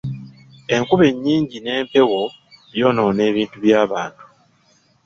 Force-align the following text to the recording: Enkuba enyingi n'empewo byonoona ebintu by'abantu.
Enkuba 0.75 1.03
enyingi 1.11 1.57
n'empewo 1.61 2.21
byonoona 2.73 3.21
ebintu 3.29 3.57
by'abantu. 3.63 4.23